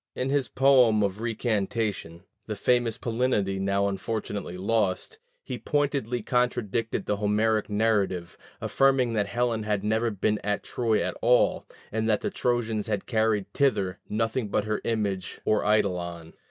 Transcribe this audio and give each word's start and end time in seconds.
In 0.15 0.31
his 0.31 0.47
poem 0.49 1.03
of 1.03 1.21
recantation 1.21 2.23
(the 2.47 2.55
famous 2.55 2.97
Palinode 2.97 3.59
now 3.61 3.87
unfortunately 3.87 4.57
lost) 4.57 5.19
he 5.43 5.59
pointedly 5.59 6.23
contradicted 6.23 7.05
the 7.05 7.17
Homeric 7.17 7.69
narrative, 7.69 8.35
affirming 8.59 9.13
that 9.13 9.27
Helen 9.27 9.61
had 9.61 9.83
never 9.83 10.09
been 10.09 10.39
at 10.43 10.63
Troy 10.63 11.03
at 11.03 11.15
all, 11.21 11.67
and 11.91 12.09
that 12.09 12.21
the 12.21 12.31
Trojans 12.31 12.87
had 12.87 13.05
carried 13.05 13.53
thither 13.53 13.99
nothing 14.09 14.47
but 14.47 14.63
her 14.63 14.81
image 14.83 15.39
or 15.45 15.61
eidolon. 15.63 16.33